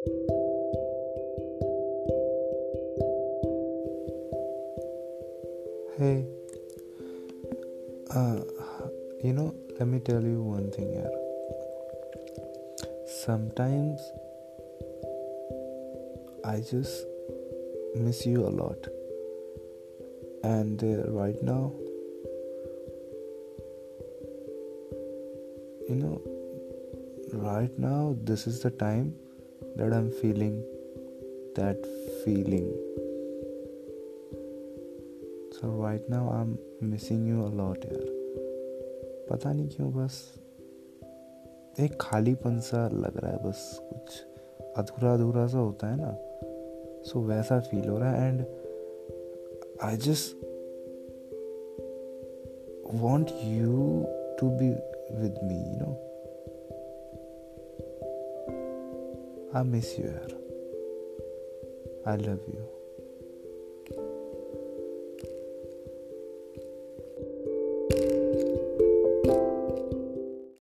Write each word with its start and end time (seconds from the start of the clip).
Hey, 0.00 0.08
uh, 8.14 8.40
you 9.22 9.34
know, 9.34 9.54
let 9.78 9.88
me 9.88 9.98
tell 9.98 10.22
you 10.22 10.42
one 10.42 10.70
thing 10.70 10.90
here. 10.92 11.10
Sometimes 13.06 14.00
I 16.46 16.60
just 16.60 17.04
miss 17.94 18.24
you 18.24 18.46
a 18.46 18.48
lot, 18.48 18.86
and 20.42 20.82
uh, 20.82 21.10
right 21.10 21.42
now, 21.42 21.74
you 25.86 25.96
know, 25.96 26.22
right 27.34 27.78
now, 27.78 28.16
this 28.22 28.46
is 28.46 28.60
the 28.60 28.70
time 28.70 29.14
that 29.76 29.92
I'm 29.92 30.10
feeling 30.22 30.62
that 31.56 31.80
feeling. 32.24 32.70
So 35.50 35.82
right 35.82 36.10
now 36.10 36.30
I 36.30 36.42
am 36.42 36.58
missing 36.82 37.28
you 37.28 37.42
a lot 37.42 37.84
यार 37.84 38.04
पता 39.30 39.52
नहीं 39.52 39.68
क्यों 39.68 39.92
बस 39.92 40.34
एक 41.80 41.98
खालीपन 42.00 42.60
सा 42.60 42.88
लग 42.88 43.16
रहा 43.16 43.30
है 43.30 43.48
बस 43.48 43.80
कुछ 43.82 44.20
अधूरा 44.76 45.14
अधूरा 45.14 45.46
सा 45.46 45.58
होता 45.58 45.86
है 45.86 45.96
ना। 46.00 46.18
सो 47.02 47.20
so, 47.20 47.26
वैसा 47.26 47.60
फील 47.60 47.88
हो 47.88 47.98
रहा 47.98 48.12
है 48.12 48.28
and 48.28 48.44
I 49.82 49.96
just 49.96 50.36
want 52.94 53.30
you 53.44 54.04
to 54.40 54.50
be 54.50 54.68
with 55.22 55.34
me 55.44 55.54
you 55.54 55.78
know 55.78 56.09
I 59.52 59.64
miss 59.64 59.98
you. 59.98 60.14
I 62.06 62.14
love 62.14 62.40
you. 62.46 62.79